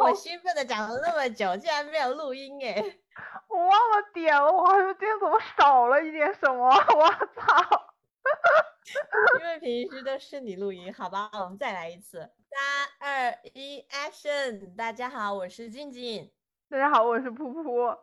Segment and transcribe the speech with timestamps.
[0.00, 2.74] 我兴奋的讲了那么久，竟然没有录音哎！
[3.48, 6.68] 我忘了点了，我还说今天怎么少了一点什么？
[6.96, 7.86] 我操！
[9.40, 11.30] 因为平时都是你录音，好吧？
[11.34, 12.18] 我们再来一次，
[12.48, 14.74] 三二一，Action！
[14.74, 16.32] 大家好，我是静静。
[16.70, 17.98] 大家好，我是噗噗。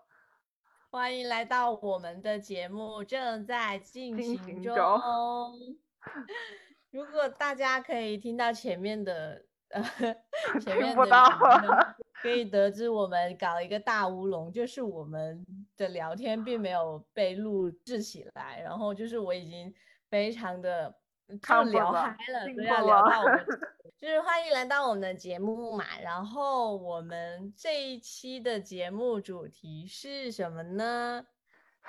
[0.91, 4.75] 欢迎来到我们的节目，正在进行中。
[6.91, 9.46] 如果大家可以听到前面的。
[9.73, 9.83] 呃，
[10.61, 19.73] 前面的可以得知，我们搞了一个大乌龙，就是我们的聊天并没有被录制起来，然后就是我已经
[20.09, 20.93] 非常的
[21.41, 23.45] 就聊嗨了，都要聊到我们，
[23.97, 25.85] 就是欢迎来到我们的节目嘛。
[26.01, 31.25] 然后我们这一期的节目主题是什么呢？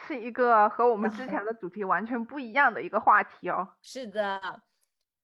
[0.07, 3.67] 是一个和我们之前的主题完全不一样的一个话题哦。
[3.81, 4.63] 是的。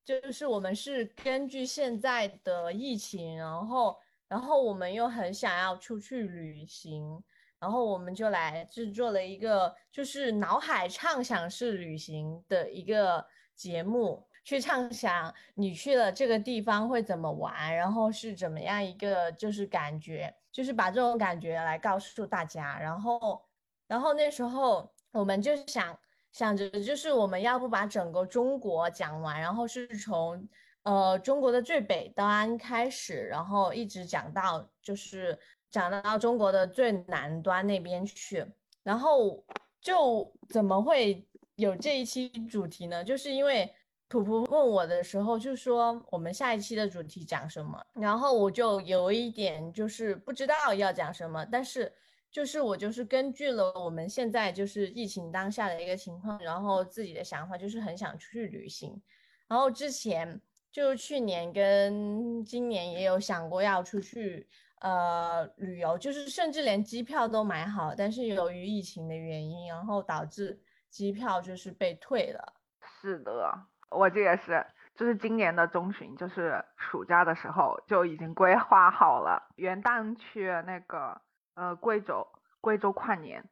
[0.04, 3.96] 就是我们是根据现在的疫情，然后，
[4.28, 7.22] 然后我们又很想要出去旅行，
[7.58, 23.42] 然后我们就来制作了一个就是脑海畅想式旅行的一个节目，去畅想你去了这个地方会怎么玩，然后是怎么样一个就是感觉，就是把这种感觉来告诉大家，然后，
[23.86, 25.98] 然后那时候我们就想。
[26.34, 30.48] 想着就是我们要不把整个中国讲完，然后是从
[30.82, 35.38] 呃中国的最北端开始，然后一直讲到就是
[35.70, 38.44] 讲到中国的最南端那边去，
[38.82, 39.44] 然后
[39.80, 41.24] 就怎么会
[41.54, 43.04] 有这一期主题呢？
[43.04, 43.72] 就是因为
[44.08, 51.92] 普普问我的时候就说我们下一期的主题讲什么，然后我就有一点就是不知道要讲什么，但是。
[52.34, 59.00] 就是我就是根据了我们现在就是疫情当下的一个情况，然后自己的想法就是很想出去旅行，
[59.46, 60.40] 然后之前
[60.72, 64.48] 就去年跟今年也有想过要出去
[64.80, 72.54] 呃旅游，就是甚至连机票都买好，但是由于疫情的原因，然后导致机票就是被退了。
[73.00, 73.56] 是的，
[73.90, 81.20] 我这也是，就是今年的中旬，就是暑假的时候就已经规划好了，元旦去那个。
[81.54, 82.26] 呃，贵州
[82.60, 83.44] 贵州跨年，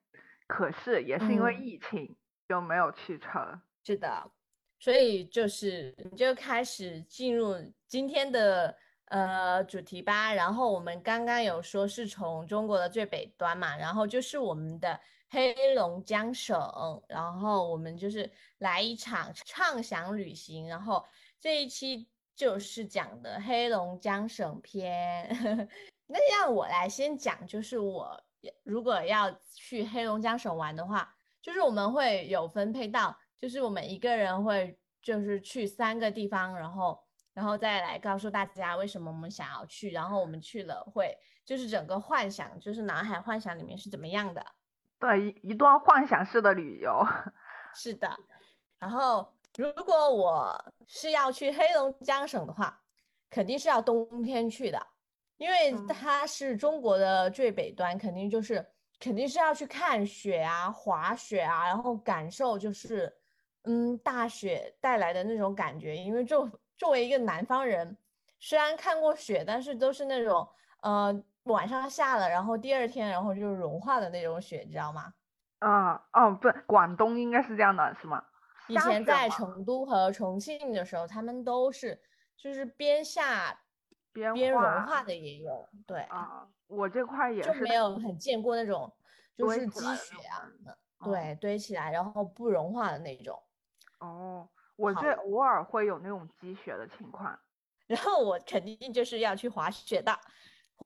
[0.46, 2.16] 可是也是因为疫情
[2.48, 3.60] 就没有去成。
[3.84, 4.30] 是的，
[4.78, 7.54] 所以就是就开始进入
[7.86, 8.76] 今天的
[9.06, 10.34] 呃主题吧。
[10.34, 14.98] 然后我们刚刚有说是从中国的最北端嘛，然后就是我们的
[15.30, 16.58] 黑龙江省，
[17.08, 20.68] 然后我们就是来一场畅想旅行。
[20.68, 21.04] 然后
[21.38, 25.68] 这一期就是讲的黑龙江省篇。
[26.12, 28.22] 那让我来先讲，就是我
[28.64, 37.02] 如果要去黑龙江省玩的话，就是我们会有分配到，就是我们一个人会就是去三个地方，然后
[37.32, 44.44] 然后再来告诉大家为什么我们想要去，然后我们去了会就是整个幻想，就是脑海幻想里面是怎么样的？
[44.98, 47.02] 对，一一段幻想式的旅游。
[47.74, 48.14] 是的，
[48.78, 52.82] 然后如果我是要去黑龙江省的话，
[53.30, 54.86] 肯定是要冬天去的。
[55.38, 58.64] 因为它是中国的最北端，肯定就是
[59.00, 63.12] 肯定是要去看雪啊、滑雪啊，然后感受就是
[63.64, 65.96] 嗯大雪带来的那种感觉。
[65.96, 67.96] 因为作作为一个南方人，
[68.38, 70.48] 虽然看过雪，但是都是那种
[70.82, 71.12] 呃
[71.44, 75.12] 晚上下了，然后第二天然后就融化的那种雪，知道吗？
[75.58, 78.22] 啊哦，不，广东应该是这样的，是吗？
[78.68, 82.00] 以前在成都和重庆的时候，他们都是
[82.36, 83.58] 就是边下。
[84.12, 88.92] 边融化的也有，对啊，我这块也就没有很见过那种
[89.34, 90.48] 就是积雪啊，
[91.04, 93.42] 对，堆起来然后不融化的那种。
[93.98, 97.38] 哦，我这偶尔会有那种积雪的情况。
[97.86, 100.16] 然后我肯定就是要去滑雪的，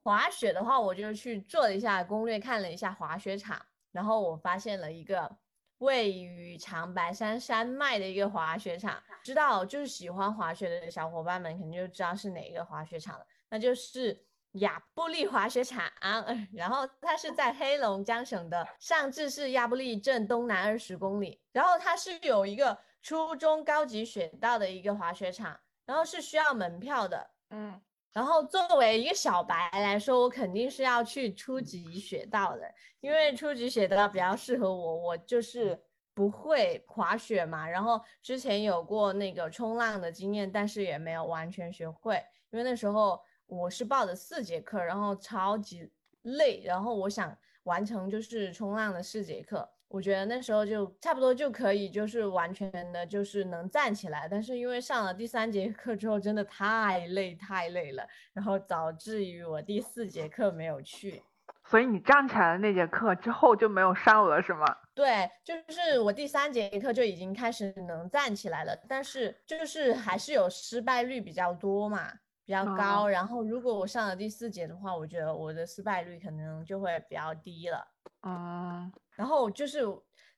[0.02, 3.60] 滑雪的话，我就去做了一下攻略，看了一下滑雪场，
[3.92, 5.36] 然后我发现了一个。
[5.78, 15.84] 位于长白山山脉的一个滑雪场，知道就是喜欢滑雪的小伙伴们肯定就知道是哪一个滑雪场了，那就是亚布力滑雪场。
[16.54, 27.30] 然后它是在黑龙江省的上志市亚布力镇东南二十公里，然后它是有一个初中高级雪道的一个滑雪场，然后是需要门票的。
[27.50, 27.80] 嗯。
[28.16, 32.62] 然后作为一个小白来说，我肯定是要去初级雪道的，
[33.00, 34.96] 因为初级雪道比较适合我。
[34.96, 35.78] 我就是
[36.14, 42.14] 不会滑雪嘛，然后之前有过那个冲浪的经验，但是也没有完全学会，
[42.48, 45.86] 因为那时候我是报的四节课，然后超级
[46.22, 54.26] 累，然后我想完成就是冲浪的四节课，我觉得那时候就差不多就可以，就是完全的，就是能站起来。
[54.28, 61.22] 但是因为上了第三节课之后，真的太累太累了，然后导致于我第四节课没有去。
[61.64, 64.64] 所以你站起来的那节课之后就没有上了，是吗？
[64.94, 72.12] 对，就是我第三节课就已经开始能站起来了，但是就是还是有失败率比较多嘛，
[72.46, 73.06] 比较高。
[73.08, 77.86] 然后如果我上了第四节的话，我觉得我的失败率可能就会比较低了。
[78.22, 78.90] 嗯。
[79.16, 79.82] 然后就是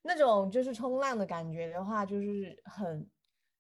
[0.03, 3.11] 那种就是冲浪的感觉的话，就是很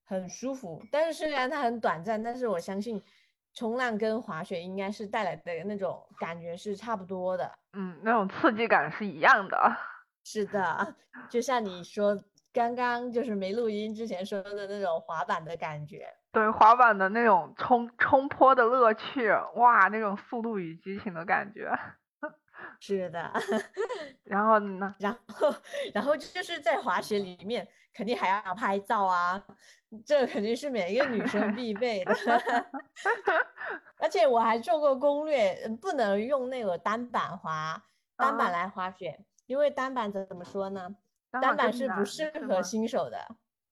[0.06, 0.82] 很舒服。
[0.90, 3.02] 但是虽然它很短暂，但是我相信
[3.52, 7.58] 冲浪跟滑雪应该是带来的那种感觉是差不多的。
[7.74, 9.76] 嗯，那种刺激感是一样的。
[10.24, 10.94] 是的，
[11.28, 12.22] 就像你说
[12.52, 16.06] 刚刚就是没录音之前说的那种滑板的感觉。
[16.30, 21.70] 对，滑板的那种冲冲坡的乐趣，哇，那种速度与激情的感觉。
[22.80, 23.32] 是的，
[24.25, 24.94] 然后呢？
[24.98, 25.54] 然后，
[25.94, 29.42] 然后就是在滑雪里面，肯定还要拍照啊，
[30.04, 32.14] 这肯定是每一个女生必备的。
[33.98, 37.82] 而且我还做过攻略，不能用那个单板滑，
[38.16, 40.88] 单板来滑雪，因为单板怎么说呢？
[41.31, 43.19] 单板是不适合新手的，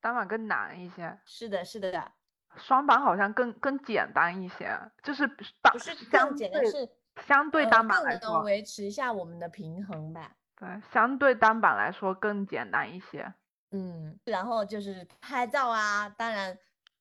[0.01, 1.19] 单板更难一些。
[1.25, 2.13] 是的，是的。
[2.57, 6.89] 双板好像更更简单一些，就是不是更简单是。
[7.27, 10.37] 相对单板来说，维持一下我们的平衡吧。
[10.55, 13.33] 对，相对单板来说更简单一些。
[13.71, 16.59] 嗯，然后就是拍照啊，当然，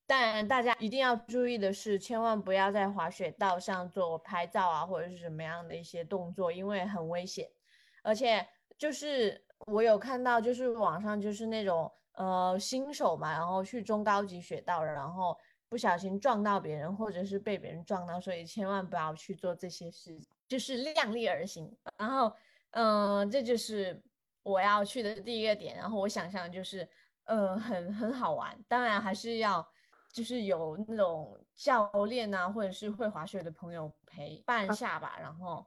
[0.07, 7.45] 当然大家一定要注意的是，千万不要在滑雪道上做拍照啊，或者是什么样的一些动作，因为很危险。
[8.01, 8.47] 而且
[8.77, 15.37] 就是我有看到，就是网上就是那种呃新手嘛，然后去中高级雪道，然后。
[15.67, 20.17] 不小心撞到别人，或者是被别人撞到，所以千万不要去做这些事，
[20.47, 21.75] 就是量力而行。
[21.97, 22.31] 然后，
[22.69, 24.01] 嗯，这就是
[24.43, 25.75] 我要去的第一个点。
[25.75, 26.87] 然后我想象就是，
[27.25, 28.57] 呃，很很好玩。
[28.67, 29.67] 当然还是要，
[30.13, 35.17] 就是有那种教练啊，或者是会滑雪的朋友陪伴下吧。
[35.19, 35.65] 然后，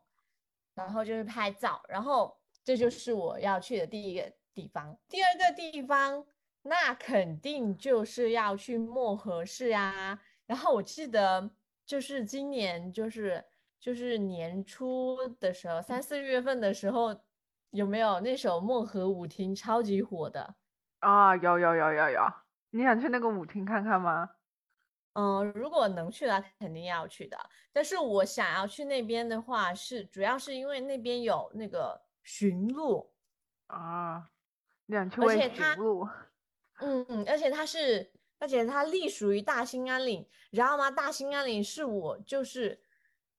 [0.74, 1.82] 然后就是拍照。
[1.88, 4.96] 然后这就是我要去的第一个地方。
[5.08, 6.24] 第二个地方。
[6.68, 10.20] 那肯定就是要去漠河市呀。
[10.46, 11.50] 然后我记得
[11.86, 13.44] 就是今年就是
[13.80, 17.18] 就是年初的时候，三四月份的时候，
[17.70, 20.56] 有没有那首漠河舞厅超级火的
[21.00, 21.34] 啊？
[21.36, 22.20] 有有有有有。
[22.70, 24.30] 你想去那个舞厅看看吗？
[25.14, 27.38] 嗯，如果能去的话，肯定要去的。
[27.72, 33.10] 但是我想要去那边的话，是主要是因为那边有那个驯鹿
[33.68, 34.30] 啊。
[34.86, 36.08] 你想去喂驯鹿？
[36.80, 40.90] 嗯嗯，而且它是，而且它隶属于大兴安岭，你知道吗？
[40.90, 42.80] 大兴安岭是我就是，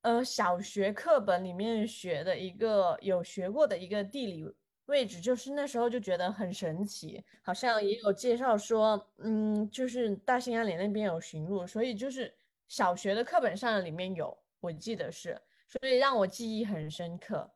[0.01, 4.53] 呃，小学课本里面学的一个有学过的一个地理
[4.87, 12.33] 位置，就是那时候就觉得很神奇，好像也有介绍说，嗯，就是大兴安岭那边有驯鹿，所以就是
[12.67, 17.49] 小学的课本上里面有，我记得是，所以让我记忆很深刻，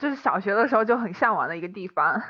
[0.00, 2.20] 就是小学的时候就很向往的一个地方。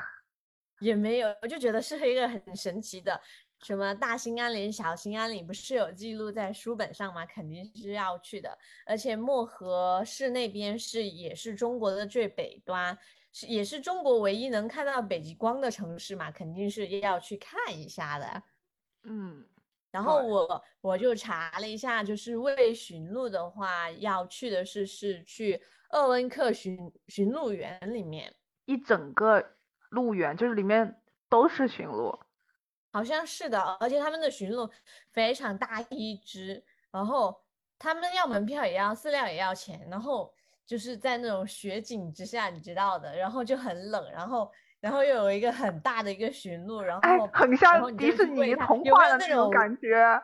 [0.79, 3.19] 也没有，我就觉得是一个很神奇的，
[3.61, 7.25] 什么大兴安岭、小兴安岭，不是有记录在书本上吗？
[7.25, 8.57] 肯定是要去的。
[8.85, 12.97] 而且漠河市那边是也是中国的最北端，
[13.33, 18.43] 是也是中国唯一能看到北极光的城市嘛，肯定是要去看一下的。
[19.03, 19.45] 嗯，
[19.91, 26.77] 然后我我就查了一下，就是喂驯鹿的话，要去的是是去鄂温克驯
[27.07, 28.33] 驯鹿园里面
[28.65, 29.55] 一整个。
[29.89, 32.17] 鹿园就是里面都是驯鹿，
[32.91, 34.69] 好像是的，而且他们的驯鹿
[35.11, 37.41] 非常大一只，然后
[37.77, 40.33] 他们要门票也要饲料也要钱，然后
[40.65, 50.21] 就是在那种雪景之下，你知道的，然后就很冷，然后然后又有一个很大的一个驯鹿，然后很像迪士尼童话的那种感觉，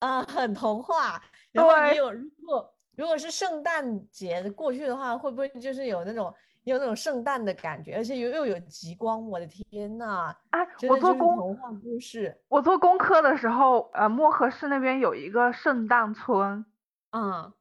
[0.00, 1.22] 啊，很童话。
[1.52, 6.34] 然后也有如果如果是圣诞节过去的话，会不会就是有那种？
[6.64, 10.34] 有那种圣诞的感觉，而且又又有极光，我的天呐！
[10.48, 16.64] 哎，我做功童话故事，我做功课的时候，呃，漠河市那边有一个圣诞村，
[17.12, 17.52] 嗯，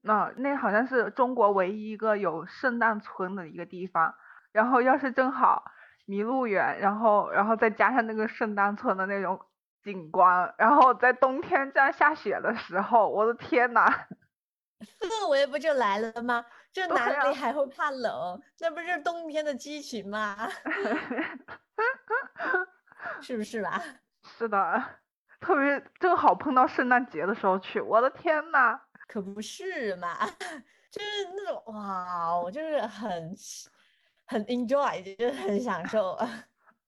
[0.00, 4.12] 那那好像是中国唯一一个有圣诞村的一个地方。
[4.50, 5.70] 然后要是正好
[6.08, 9.38] 麋鹿园，然后然后再加上那个圣诞村的那种
[9.84, 13.86] 景观，然后在冬天这样下雪的时候，我的天呐！
[14.98, 16.44] 氛围不就来了吗？
[16.72, 18.40] 这哪里还会怕冷？
[18.58, 20.48] 那不是冬天的激情吗？
[23.20, 23.82] 是不是吧？
[24.38, 24.82] 是的，
[25.40, 28.80] 特别正好碰到圣诞节的时候去，我的天呐！
[29.08, 30.16] 可不是嘛，
[30.90, 31.06] 就是
[31.36, 33.34] 那种哇，我就是很
[34.26, 36.16] 很 enjoy，就是很享受。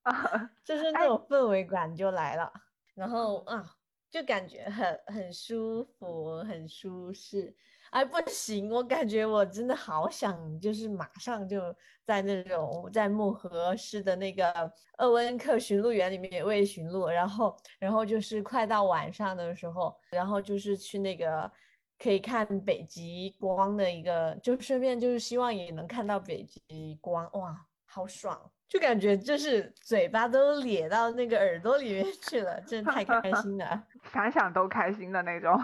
[0.64, 2.52] 就是那种氛围感就来了，
[2.94, 3.64] 然后啊，
[4.10, 7.54] 就感觉很很舒服，很舒适。
[7.92, 11.60] 哎，不行，我感觉我真的好想，就是马上就
[12.06, 14.50] 在那种在漠河市的那个
[14.96, 21.50] 鄂温克巡鹿园里面为巡鹿，然后，然后就是快到晚上的时候，然后就是去那个
[21.98, 35.60] 可以看北极光的一个，就顺便就是希望也能看到北极光，哇，好爽，就感觉就是嘴巴都咧到那个耳朵里面去了，真的太开心了， 想想都开心的那种。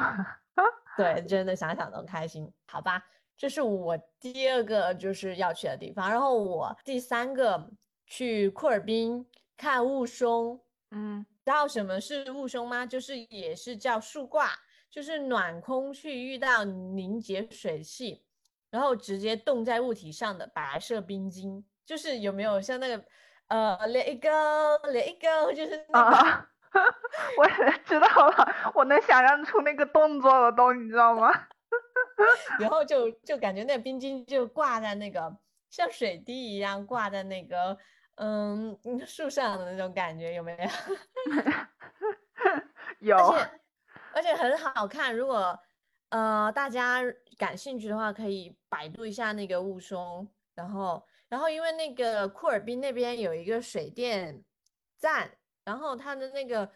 [0.99, 3.03] 对，真的想想都开心，好吧？
[3.37, 7.71] 这是我第二个就是要去的地方，然后我第三个
[8.05, 9.25] 去库尔滨
[9.57, 10.59] 看雾凇。
[10.91, 12.85] 嗯，知道什么是雾凇吗？
[12.85, 14.51] 就是也是叫树挂，
[14.91, 18.25] 就是暖空气遇到凝结水汽，
[18.71, 21.65] 然后直接冻在物体上的白色冰晶。
[21.87, 23.05] 就是有没有像那个
[23.47, 26.49] 呃，let it go，let it go，就是那个。
[27.39, 27.47] 我
[27.85, 31.33] 知道了，我能想象出那个动作了，都你知道吗？
[32.61, 35.35] 然后就就感觉那冰晶就挂在那个
[35.71, 37.77] 像水滴一样挂在那个
[38.17, 40.57] 嗯树上的那种感觉，有没
[43.01, 43.15] 有？
[43.17, 43.17] 有。
[43.17, 43.51] 而且
[44.15, 45.59] 而且很好看，如果
[46.11, 47.01] 呃大家
[47.37, 50.27] 感兴趣的话，可以百度一下那个雾凇。
[50.55, 54.43] 然后然后因为那个库尔滨那边有一个水电
[54.99, 55.31] 站。
[55.69, 56.67] 然后它的那个，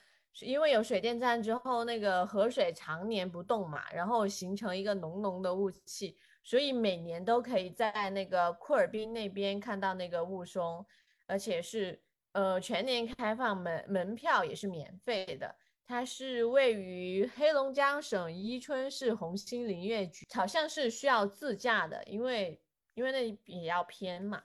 [0.42, 10.84] 因为有水电站之后，那个河水常年不动嘛，然后形成一个浓浓的雾气，所以每年都可以在那个库尔滨那边看到那个雾凇，
[11.26, 11.98] 而且是
[12.32, 15.56] 呃全年开放，门门票也是免费的。
[15.86, 22.60] 它是位于黑龙江省伊春市红星林业局，好像是需要自驾的，因为
[22.92, 24.42] 因为那里比较偏嘛。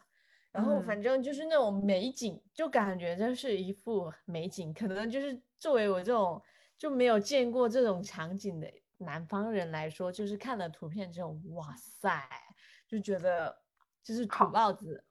[0.51, 4.73] 然后反正就是那种美景，就感觉这是一幅美景。
[4.73, 6.41] 可能就是作为我这种
[6.77, 12.27] 就没有见过这种场景的南方人来说，就是看了图片之后，哇塞，
[12.87, 13.55] 就觉得
[14.01, 15.03] 就是土包子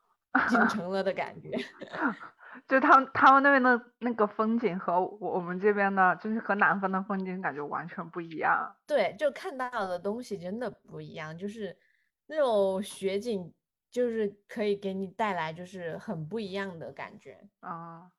[0.49, 1.51] 进城了的感觉。
[2.67, 8.75] 就他们他们那边的那个风景和我们这边的，就是和南方的风景感觉完全不一样。
[8.85, 11.79] 对，就看到的东西真的不一样，就是
[12.27, 13.53] 那种雪景。
[13.97, 18.11] 就是可以给你带来就是很不一样的感觉啊，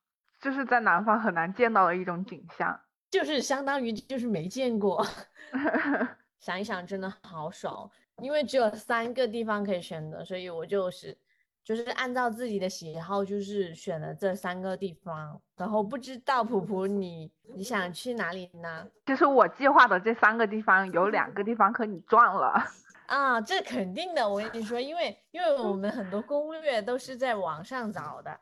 [0.41, 2.79] 就是在南方很难见到的一种景象，
[3.12, 5.05] 就是相当于就是没见过。
[6.39, 7.88] 想一想真的好爽，
[8.24, 11.15] 因为只有三个地方可以选择，所以我就是
[11.63, 15.39] 就是按照自己的喜好就是选了这三个地方。
[15.55, 18.88] 然后不知道普普你你想去哪里呢？
[19.05, 22.65] 其实我计划的这三个地方有两个地方和你撞了。
[23.08, 28.40] 啊，这肯定的，我跟你说，因为因为我们很多攻略都是在网上找的，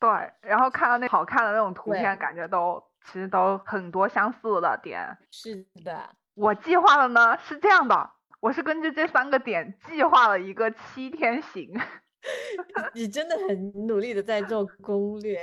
[0.00, 0.08] 对，
[0.42, 5.16] 然后看到那好看的那种图片，感觉都其实都很多相似的点。
[5.30, 8.10] 是的，我计划的呢是这样的，
[8.40, 11.78] 我是根据这三个点计划了一个七天行。
[12.94, 15.40] 你 真的很努力的在做攻略，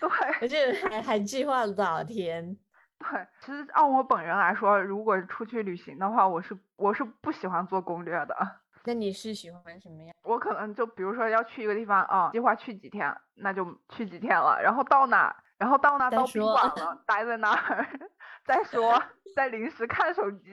[0.00, 2.56] 对，而且还还计划了多少天。
[2.98, 8.36] 对，其实按我本人来说，如果出去旅行的话，我是我是不喜欢做攻略的。
[8.84, 10.14] 那你是喜欢什么呀？
[10.22, 14.60] 我可能就比如说要去一个地方啊，计划去几天，那就去几天了。
[14.62, 17.86] 然后到哪，然后到那到宾馆了，待在那儿
[18.46, 19.02] 再说，
[19.34, 20.52] 再临时看手机。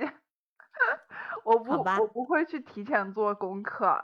[1.46, 4.04] 我不我不会去提前做功课。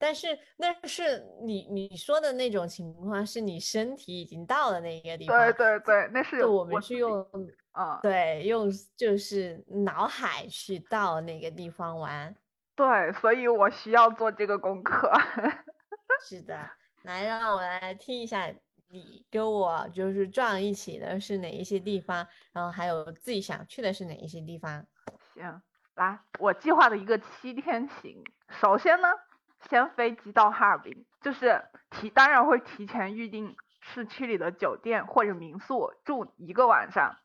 [0.00, 0.26] 但是
[0.56, 5.38] 那是你你说的那种情况，是你身体已经到了那个地方。
[5.38, 7.22] 对对对，那是我们是用
[7.72, 12.34] 啊，对，用就是脑海去到那个地方玩。
[12.74, 15.12] 对，所以我需要做这个功课。
[16.26, 16.58] 是的，
[17.02, 18.50] 来让我来听一下
[18.88, 24.86] 你跟我就是撞一起的是哪一些地方，然后还有自己想去的是哪一些地方。
[25.34, 25.60] 行，
[25.94, 29.08] 来，我计划的一个七天行，首先呢。
[29.68, 37.16] 先飞机到哈尔滨，就是提当然会提前预定市区里的酒店或者民宿住一个晚上。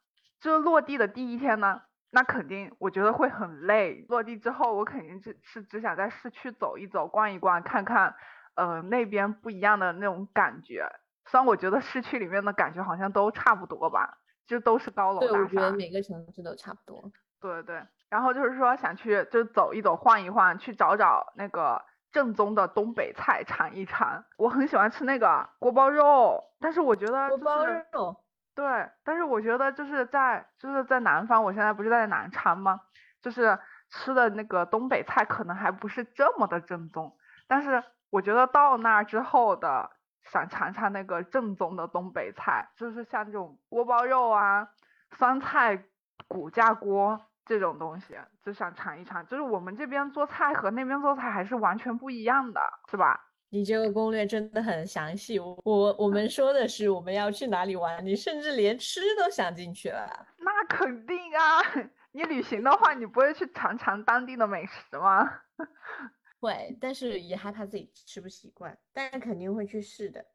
[0.42, 4.06] 就是落地的第一天呢，那肯定我觉得会很累。
[4.10, 8.16] 落地之后，我肯定是是只想在市区走一走、逛一逛，看看
[8.56, 10.88] 呃那边不一样的那种感觉。
[11.26, 15.34] 虽然我觉得市区里面的感觉好像都差不多吧，就都是高楼大厦。
[15.34, 17.12] 对，我觉得每个城市都差不多。
[17.40, 17.82] 对对。
[18.10, 21.82] 然后就是说想去就走一走、晃一晃，去找找那个。
[22.16, 28.16] 正宗的东北菜尝一尝，我很喜欢吃那个锅包肉，但是我觉得锅包肉，
[28.56, 32.80] 对，但是我觉得就是在就是在南方，我现在不是在南昌吗？
[33.22, 37.18] 就是吃的那个东北菜可能还不是这么的正宗，
[37.50, 39.92] 但是我觉得到那儿之后的
[40.24, 44.70] 想尝尝那个正宗的东北菜，就是像这种锅包肉啊、
[45.18, 45.84] 酸菜
[46.30, 49.26] 骨架锅这种东西，就想尝一尝。
[49.28, 53.20] 就是我们这边做菜和那边做菜还是完全不一样的，是吧？
[53.50, 55.40] 你这个攻略真的很详细。
[55.40, 60.28] 我我们说的是我们要去哪里玩，你甚至连吃都想进去了。
[60.38, 61.62] 那肯定啊！
[62.12, 65.30] 你旅行的话，你不会去尝尝当地的美食吗？
[66.42, 70.26] 会，但是也害怕自己吃不习惯，但是肯定会去试的。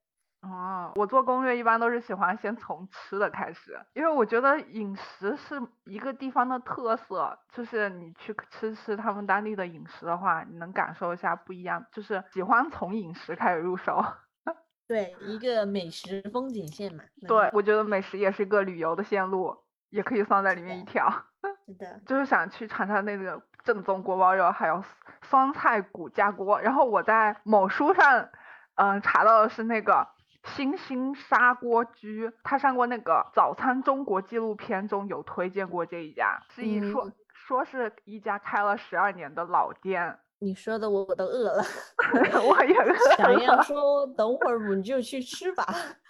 [0.42, 14.02] 哦，我做攻略一般都是喜欢先从吃的开始，因为我觉得饮食是一个地方的特色，就是你去吃吃他们当地的饮食的话，你能感受一下不一样，就是喜欢从饮食开始入手。
[14.88, 17.04] 对，一个美食风景线嘛。
[17.28, 19.54] 对，我觉得美食也是一个旅游的线路，
[19.90, 21.06] 也可以算在里面一条。
[21.66, 24.82] 是的，就是想去尝尝那个正宗锅包肉，还有
[25.22, 26.60] 酸菜骨架锅。
[26.62, 28.30] 然后我在某书上，
[28.76, 30.08] 嗯，查到的是那个。
[30.44, 40.18] 星星砂锅居，他上过那个《早餐中国》纪录片中有推荐过这一家，是一说说是一家开了十二年的老店。
[40.38, 41.62] 你说的我都饿了，
[42.48, 43.16] 我也饿了。
[43.18, 45.66] 想要说等会儿我们就去吃吧，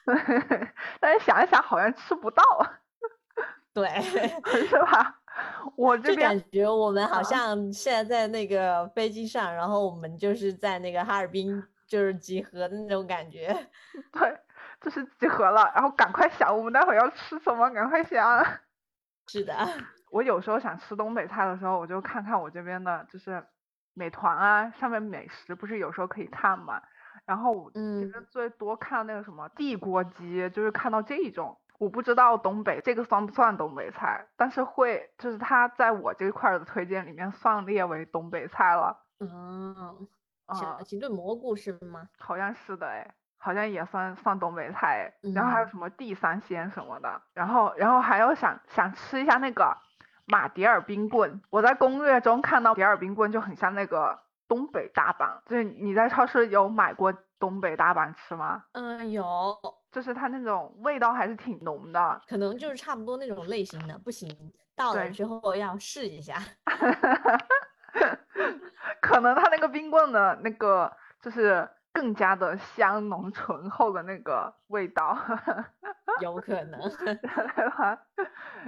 [1.01, 2.43] 但是想一想好像吃不到。
[3.75, 5.17] 对，是吧？
[5.77, 11.61] 我这边感觉我们好像现在在那个飞机上，然后我们就是在那个哈尔滨。
[11.91, 13.49] 就是集合的那种感觉，
[14.13, 14.39] 对，
[14.81, 18.47] 就是集合了，然后赶快想我们待会要吃什么，赶快想。
[19.27, 19.55] 是的，
[20.11, 23.45] 我有时候想吃东北菜的时候，我就看看我这边的，就是
[23.95, 26.81] 美团啊，上面美食不是有时候可以看嘛，
[27.27, 39.05] 然后我其实最多看那个什么地锅鸡，就是看到这一种，我不知道东北这个算不算东北菜，但是会，就是它在我这块的推荐里面算列为东北菜了。
[39.21, 40.09] 嗯。
[40.55, 42.09] 小鸡炖蘑菇是吗？
[42.19, 45.31] 好像是的哎，好像也算算东北菜哎。
[45.35, 49.77] 然后还有什么地三鲜什么的，然后然后还有想想吃一下那个
[50.27, 51.41] 马迭尔冰棍。
[51.51, 58.65] 我在攻略中看到迭尔冰棍就很像那个东北大板，就是你在超市有买过东北大板吃吗？
[58.73, 59.57] 嗯，有，
[59.91, 63.99] 就是它那种味道还是挺浓的，可能就是差不多那种类型的。
[63.99, 66.39] 不行，到了之后要试一下。
[69.01, 75.17] 可能它那个冰棍的那个就是更加的香浓醇厚的那个味道，
[76.23, 76.81] 有可能。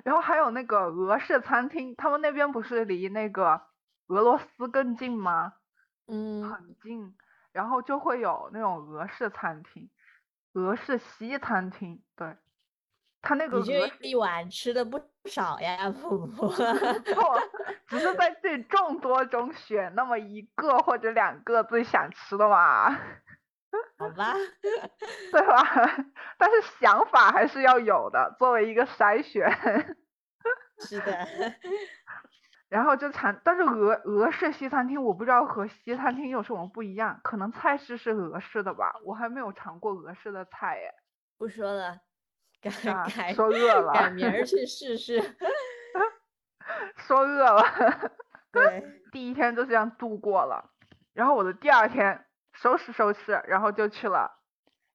[0.05, 3.63] 然后还有那个俄式餐厅，他们那边不是离那个
[4.09, 5.55] 俄罗斯更近吗？
[6.09, 7.15] 嗯，很近。
[7.53, 9.91] 然后就会有那种俄式餐厅，
[10.55, 12.37] 俄式西餐厅，对。
[13.23, 16.49] 他那个你这一碗吃的不少呀，婆婆。
[17.07, 17.41] 错，
[17.87, 22.91] 只是在这众多中选那么一个或者两个最想吃的嘛。
[23.97, 24.35] 好吧，
[25.33, 25.57] 对吧？
[26.37, 29.49] 但是想法还是要有的，作为一个筛选。
[30.81, 31.27] 是的。
[32.69, 40.93] 然后就尝，但是俄俄式西餐厅我不知道和西餐厅有什么不一样，可能菜式是俄式的吧，我还没有尝过俄式的菜耶。
[41.39, 42.01] 不说了。
[42.63, 42.71] 改
[43.17, 45.21] 改说饿了，改明儿去试试。
[46.97, 48.11] 说饿了，
[48.53, 50.71] 对，第一天就这样度过了。
[51.13, 54.41] 然后我的第二天收拾收拾，然后就去了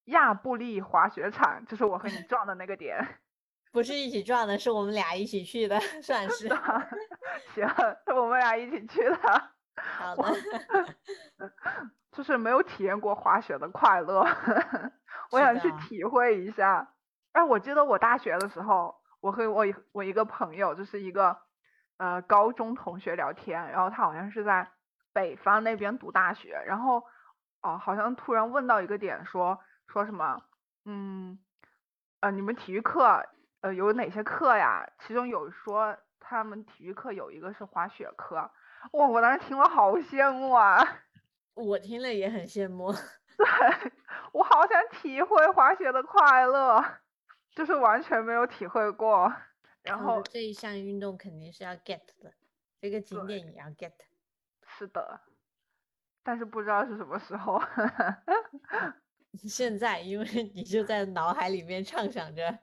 [0.06, 3.06] 亚布力滑雪场，就是我和你撞的那个点。
[3.74, 6.48] 不是一起撞的，是我们俩一起去的，算是。
[7.54, 7.68] 行，
[8.08, 9.52] 是我们俩一起去的。
[9.76, 10.34] 好的。
[12.12, 14.26] 就是没有体验过滑雪的快乐，
[15.30, 16.94] 我想去体会一下。
[17.38, 21.38] 哎，我记得我大学的时候，我和我我一个朋友，就是一个
[21.98, 24.68] 呃高中同学聊天，然后他好像是在
[25.14, 27.04] 北方那边读大学，然后
[27.62, 30.42] 哦，好像突然问到一个点，说说什么，
[30.86, 31.38] 嗯，
[32.22, 33.24] 呃，你们体育课
[33.62, 34.90] 呃有哪些课呀？
[35.06, 38.50] 其中有说他们体育课有一个是滑雪课，
[38.94, 40.84] 哇，我当时听了好羡慕啊！
[41.54, 42.92] 我听了也很羡慕，
[43.38, 43.92] 对
[44.32, 46.84] 我好想体会滑雪的快乐。
[47.58, 49.34] 就是完全没有体会过，
[49.82, 52.32] 然后这一项运动肯定是要 get 的，
[52.80, 53.94] 这个景点也要 get。
[54.68, 55.22] 是的，
[56.22, 57.60] 但是不知道是什么时候。
[59.50, 62.60] 现在，因为你就在脑海里面畅想着。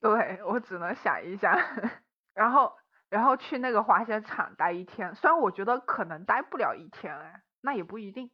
[0.00, 1.54] 对，我只能想一想，
[2.32, 2.74] 然后，
[3.10, 5.14] 然后去那个滑雪场待一天。
[5.14, 8.30] 虽然我觉得可能待不了一天，哎，那也不一定。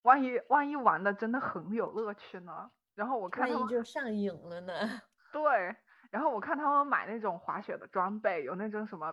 [0.00, 2.70] 万一万一玩的真的很有乐趣呢？
[3.00, 4.74] 然后我看他们就上瘾了呢。
[5.32, 5.74] 对，
[6.10, 9.10] 然后我看他们买那种滑雪的装备，有那种什么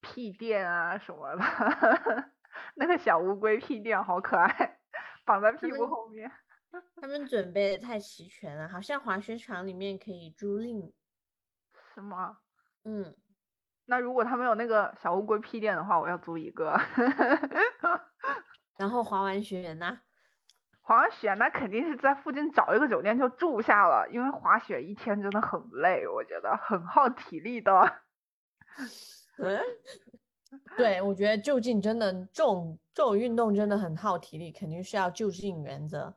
[0.00, 1.42] 屁垫啊什么的，
[2.74, 4.78] 那个小乌龟屁垫好可爱，
[5.24, 6.28] 绑在屁股后面。
[7.00, 10.92] 他们准备的太齐全了，好像滑雪场里面可以租赁。
[11.94, 12.38] 是吗？
[12.82, 13.14] 嗯，
[13.84, 16.76] 那如果他们有那个小乌龟屁垫的话，我要租一个。
[18.76, 20.00] 然后滑完雪呢？
[20.90, 27.72] 滑雪那肯定是在附近找一个酒店就住下了，因为滑雪一天真的很累，我觉得很耗体力的。
[29.38, 29.60] 嗯
[30.76, 36.12] 对，我觉得就近真的这种这种运动真的很耗体力，肯定是要就近原则。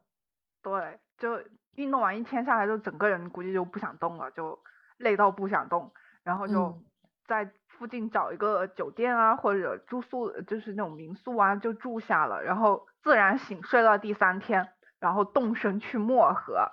[0.64, 1.40] 对，就
[1.76, 4.60] 运动完一天下来，就整个人估计就不想动了，就
[4.98, 6.82] 累到不想动，然后就
[7.28, 7.48] 在
[7.84, 14.70] 附近找一个酒店啊，或者住宿，就是那种民宿啊，就住下了，然后自然醒睡到第三天，
[15.02, 16.66] 然后动身去漠河。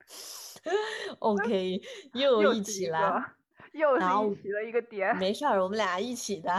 [1.20, 1.80] OK，
[2.12, 3.32] 又一起了。
[3.72, 6.50] 又是一起的一个点，没事儿，我们俩一起的。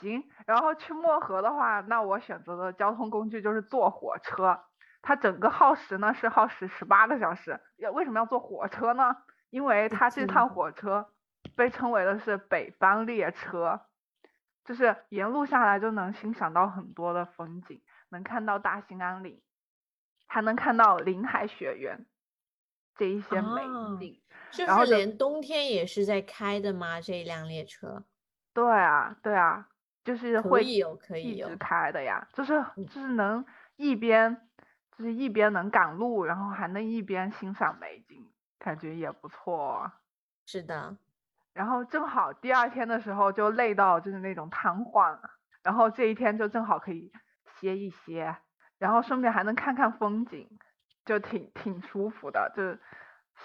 [0.00, 4.58] 行，然后去漠河的话，那我选择的交通工具就是坐火车，
[5.02, 7.60] 它整个耗时呢是耗时十八个小时。
[7.76, 9.14] 要为什么要坐火车呢？
[9.50, 11.06] 因为它这趟 火车
[11.56, 13.80] 被称为的是北方列车，
[14.64, 19.40] 就是沿路下来就能欣赏到很多的风景，能看到大兴安岭，
[20.26, 22.06] 还能看到林海雪原
[22.96, 23.62] 这一些美
[23.98, 24.20] 景。
[24.50, 27.00] 就是连冬天也是在开的吗？
[27.00, 28.04] 这一辆列车？
[28.52, 29.68] 对啊，对啊，
[30.04, 34.48] 就是会一直开的呀，就是就是能一边
[34.96, 39.90] 就是一边能赶路，然后还能一边欣赏美景，感觉也不错。
[40.46, 40.96] 是的，
[41.54, 45.30] 然后正好第二天的时候就累到就是那种瘫痪了，
[45.62, 47.10] 然后这一天就正好可以
[47.46, 48.36] 歇一歇，
[48.78, 50.58] 然后顺便还能看看风景，
[51.06, 52.78] 就挺挺舒服的，就。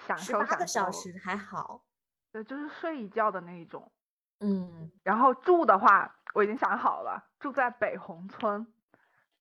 [0.06, 1.82] 享受八个小时还好，
[2.30, 3.90] 对，就是睡一觉的那一种。
[4.38, 8.72] 嗯，然后住的话，我已经想好了，住在北红村。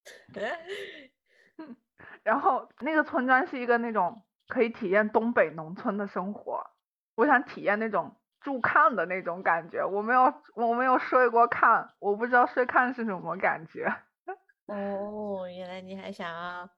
[2.23, 6.71] 然后那个村庄是一个那种可以体验东北农村的生活。
[7.13, 9.85] 我想体验那种住炕的那种感觉。
[9.85, 13.85] 我没有，我没有睡过炕，我不知道睡炕是什么感觉。
[14.67, 16.69] 哦，原来你还想要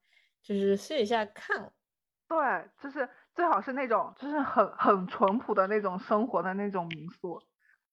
[0.41, 1.69] 就是睡一下炕？
[2.27, 3.09] 对，就是。
[3.33, 7.41] 最好是那种就是很很淳朴的那种生活的那种民宿，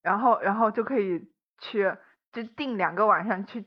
[0.01, 1.95] 然后然后就可以去
[2.33, 3.65] 就定两个晚上去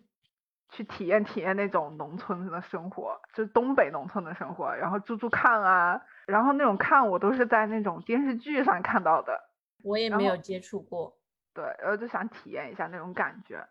[0.69, 9.41] 去体验体验那种农村的生活，就是东北农村的生活，然后住住炕啊，然后那种炕我都是在那种电视剧上看到的，
[9.83, 11.17] 我也没有接触过，
[11.55, 13.67] 对，然后就想体验一下那种感觉，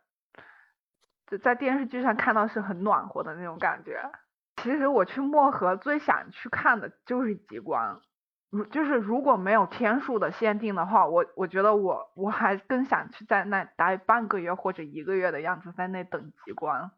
[1.28, 4.12] 就在电视剧上看到是很暖和的那种感觉。
[4.58, 8.02] 其实我去漠河最想去看的就是极光，
[8.50, 16.92] 如就是如果没有天数的限定的话，我我觉得我我还更想去在那待半个月或者一个月的样子，在那等极光，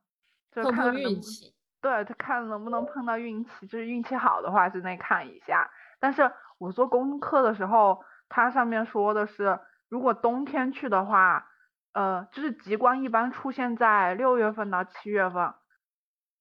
[0.52, 1.54] 就看运气。
[1.80, 5.70] 对他看能不能碰到运气，就是运气好的话就那看一下。
[6.00, 8.04] 但是我做功课的时候，
[8.36, 11.48] 它上面说的是，如果冬天去的话，
[11.92, 15.54] 呃，就是极光一般出现在六月份到七月份。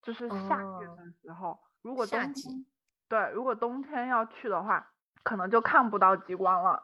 [0.01, 2.65] 就是夏天的时候，如果冬天，
[3.11, 4.91] 对，如果冬天要去的话，
[5.23, 6.83] 可能就看不到极光了。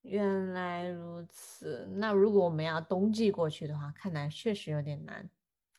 [0.00, 5.28] 原来如此，那如果我们要冬季过去的话，看来确实有点难。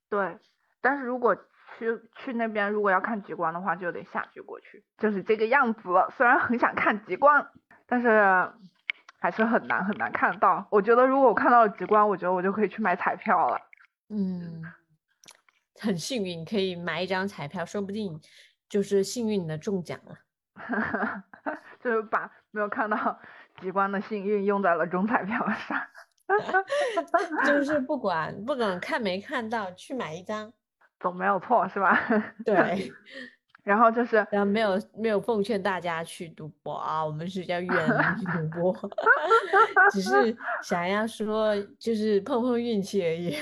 [0.07, 0.37] 对，
[0.81, 5.81] 但是如果去去那边，如果要看极光的话，就得夏季过去，就是这个样子。
[6.15, 7.49] 虽然很想看极光，
[7.87, 8.51] 但是
[9.19, 10.67] 还是很难很难看到。
[10.69, 13.59] 我觉得如果我看到了极光，我觉得我就可以去买彩票了。
[14.09, 14.61] 嗯。
[15.79, 18.19] 很幸运可以买一张彩票，说不定
[18.67, 20.17] 就是幸运的中奖了。
[21.79, 23.19] 就是把没有看到
[23.61, 25.79] 极光的幸运用在了中彩票上。
[27.45, 30.51] 就是 不管不管看没看到，去买一张
[30.99, 31.97] 总没有错是吧？
[32.43, 32.91] 对。
[33.67, 37.69] 然后就是，然后没有没有奉劝大家去赌博啊，我们是要远
[38.17, 38.73] 离赌博，
[39.91, 43.35] 只是想要说就是碰碰运气而已。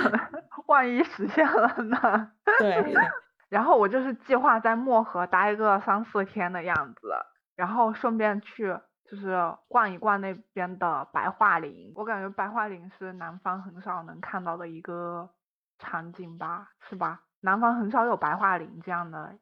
[0.68, 2.30] 万一实现了呢？
[2.58, 2.94] 对。
[3.48, 7.14] 然后我就是计划在漠河待个三四天的样子，
[7.56, 8.78] 然后顺便去
[9.10, 11.90] 就是逛一逛那边的白桦林。
[11.96, 15.30] 我感觉白桦林是南方很少能看到的一个
[15.78, 17.22] 场景吧，是吧？
[17.40, 19.34] 南方很少有白桦林这样的。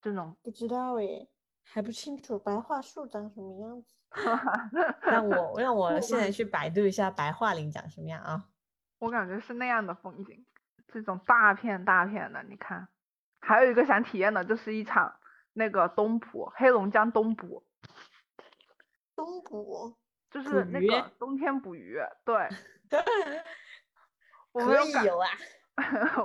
[0.00, 1.28] 这种不知道诶，
[1.64, 3.94] 还不清楚白桦树长什么样子。
[5.02, 8.44] 让我让我现在去百度一下白桦林长什么样啊？
[8.98, 10.44] 我感觉是那样的风景，
[10.88, 12.88] 这种大片大片的，你看。
[13.42, 15.16] 还有一个想体验的，就是一场
[15.54, 17.64] 那个冬捕，黑龙江冬捕。
[19.16, 19.96] 冬捕
[20.30, 22.48] 就是那个冬天捕鱼，对。
[24.52, 25.28] 可以有啊。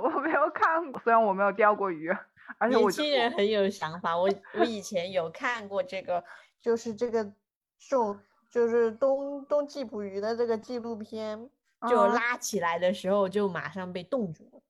[0.02, 2.14] 我没有看过，虽然我没有钓过鱼。
[2.58, 4.16] 而且我年轻人很有想法。
[4.16, 6.22] 我我以 前有看过这个，
[6.60, 7.32] 就是这个
[7.78, 8.18] 种
[8.50, 11.50] 就是冬冬季捕鱼的这个纪录片，
[11.88, 14.60] 就啊拉起来的时候就马上被冻住了。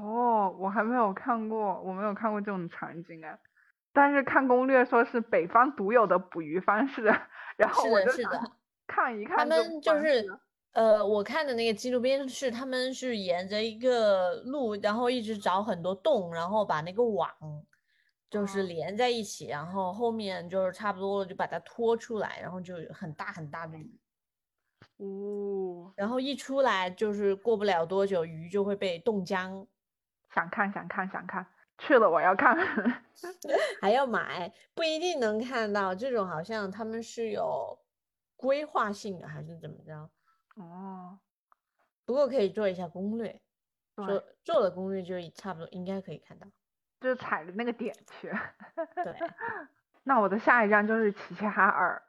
[0.00, 3.38] 哦，我还没有看过，我没有看过这种场景哎，
[3.92, 7.02] 但是看攻略说是北方独有的捕鱼方式，
[7.56, 8.30] 然后我就想。
[8.86, 10.22] 看一看他们就是
[10.74, 17.30] 呃，我看的那个纪录片是他们是沿着一个路，然后一直找很多洞，然后把那个网
[18.28, 24.00] 就是哦连在一起，然后后面就是差不多了就把它拖出来，然后就很大很大的鱼，
[24.96, 29.64] 哦，然后一出来就是过不了多久鱼就会被冻僵，
[30.34, 31.46] 想看想看想看，
[31.78, 32.56] 去了我要看。
[33.80, 35.94] 还要买，不一定能看到。
[35.94, 37.78] 这种好像他们是有
[38.34, 40.10] 规划性的还是怎么着？
[40.54, 41.18] 哦，
[42.04, 43.40] 不过可以做一下攻略，
[43.96, 46.46] 对做做了攻略就差不多应该可以看到。
[47.00, 48.32] 就是踩着那个点去。
[48.94, 49.14] 对，
[50.04, 52.02] 那我的下一站就是齐齐哈尔，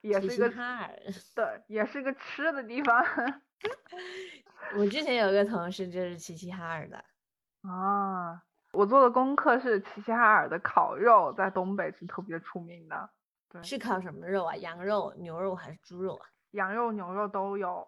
[0.00, 0.96] 也是一个哈尔。
[1.34, 3.04] 对，也是个吃的地方。
[4.76, 7.04] 我之前有个同事就是齐齐哈尔的，
[7.68, 13.10] 啊，我做的功课是齐齐哈尔的烤肉在东北是特别出名的，
[13.48, 14.54] 对，是烤什么肉啊？
[14.54, 16.26] 羊肉、牛肉还是猪肉啊？
[16.52, 17.86] 羊肉、牛肉都有，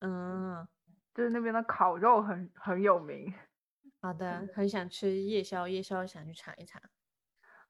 [0.00, 0.66] 嗯，
[1.14, 3.32] 就是那边的烤肉很很有名
[4.00, 6.80] 好的，很想吃夜宵，夜宵想去尝一尝。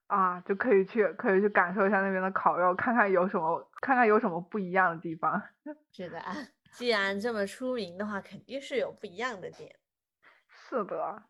[0.08, 5.42] 啊，就可以去可以去感受一下那边的烤肉，看看有什么看看有什么不一样的地方。
[5.90, 6.20] 是的，
[6.72, 9.74] 既然这么出名的话，肯定是有不一样的点。
[10.48, 11.22] 是的，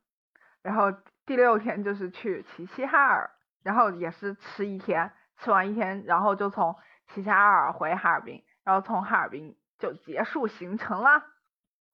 [0.62, 0.92] 然后
[1.24, 3.30] 第六天就是去齐齐哈尔，
[3.62, 6.74] 然后也是吃一天，吃完一天，然后就从
[7.06, 11.22] 齐齐哈尔回哈尔滨，然后从哈尔滨就结束行程了。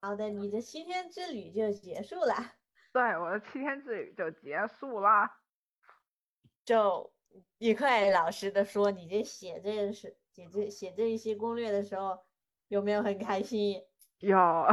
[0.00, 2.35] 好的，你的七天之旅就结束了。
[2.94, 5.30] 对，我的七天之旅就结束了。
[6.64, 7.12] 就
[7.58, 12.24] 一块老实的说，你这写这个是写这写这一些攻略的时候，
[12.68, 13.82] 有没有很开心？
[14.20, 14.66] 有，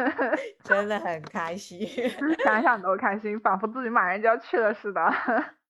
[0.62, 1.88] 真的很开心。
[2.44, 5.10] 想想都开心，仿佛自己马上就要去了似的。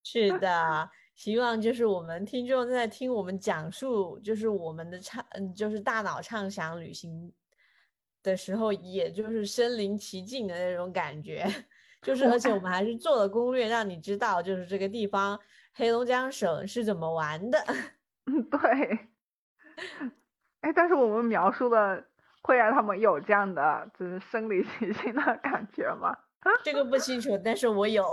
[0.03, 7.33] 是的，希望就是我们听众在听我们讲述，就是我们的畅，嗯，就是大脑畅想旅行
[8.23, 11.45] 的时候，也就是身临其境的那种感觉。
[12.03, 15.41] 就是而且我们还是做了攻略，让你知道就是这个地方
[15.75, 17.59] 黑龙江省是怎么玩的。
[18.27, 18.61] 嗯，对。
[20.61, 22.05] 哎，但是我们描述的
[22.43, 26.15] 会让他们有这样的就是身临其境的感觉吗？
[26.63, 28.05] 这个不清楚，但是我有。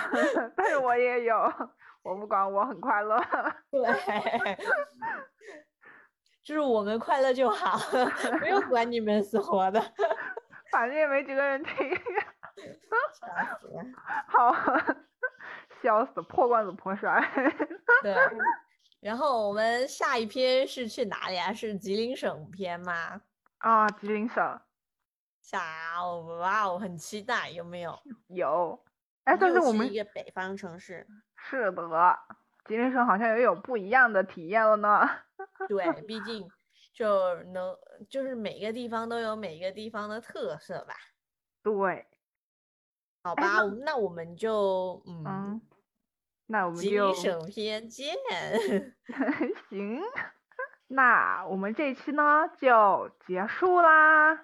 [0.54, 1.34] 但是我也有，
[2.02, 3.20] 我不管，我很快乐。
[3.70, 3.82] 对，
[6.42, 7.78] 就是我们快乐就好，
[8.40, 9.80] 不用管你们死活 的。
[10.70, 11.74] 反正也没几个人听。
[13.12, 13.26] 笑
[13.60, 13.84] 死了。
[14.26, 14.52] 好，
[15.82, 17.22] 笑死，破罐子破摔。
[18.02, 18.16] 对，
[19.00, 21.52] 然后我们下一篇是去哪里啊？
[21.52, 23.20] 是吉林省篇吗？
[23.58, 24.60] 啊，吉林省
[25.40, 25.60] 下
[26.04, 28.00] 哇哦，很期待，有没有？
[28.28, 28.82] 有。
[29.24, 31.06] 哎，但是我们一个北方城市，
[31.50, 32.18] 是的，
[32.64, 35.08] 吉林省好像也有不一样的体验了呢。
[35.68, 36.48] 对，毕竟
[36.94, 37.76] 就能
[38.08, 40.94] 就是每个地方都有每个地方的特色吧。
[41.62, 42.06] 对，
[43.24, 45.60] 好吧，那我们就嗯，嗯，
[46.46, 48.14] 那我们吉就林省篇见。
[49.68, 50.00] 行。
[50.88, 54.34] 那我们这一期呢就结束啦。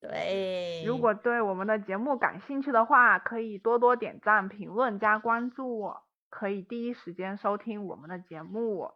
[0.00, 5.92] 对，如果对我们的节目感兴趣的话，可以多多点赞、评论、加关注，
[6.30, 8.88] 可以第一时间收听我们的节目。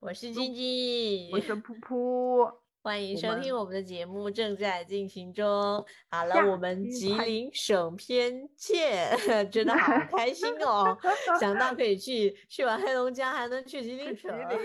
[0.00, 5.84] 我是晶晶，我是 噗噗，欢迎收听我们的节目，正在进行中。
[6.10, 9.16] 好了，我们吉林省篇见，
[9.52, 10.96] 真的好 开心哦！
[11.38, 14.48] 想到可以去去完黑龙江，还能去吉林吉省。
[14.48, 14.56] 林。